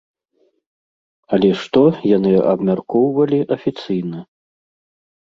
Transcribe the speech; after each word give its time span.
Але 1.37 1.51
што 1.61 1.83
яны 2.15 2.33
абмяркоўвалі 2.55 3.39
афіцыйна? 3.61 4.29